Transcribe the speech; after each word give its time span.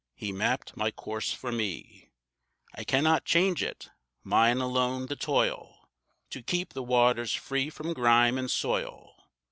He 0.15 0.31
mapped 0.31 0.75
my 0.75 0.89
course 0.89 1.31
for 1.31 1.51
me; 1.51 2.09
I 2.73 2.83
cannot 2.83 3.23
change 3.23 3.61
it; 3.61 3.91
mine 4.23 4.57
alone 4.57 5.05
the 5.05 5.15
toil 5.15 5.87
To 6.31 6.41
keep 6.41 6.73
the 6.73 6.81
waters 6.81 7.35
free 7.35 7.69
from 7.69 7.93
grime 7.93 8.39
and 8.39 8.49
soil. 8.49 9.27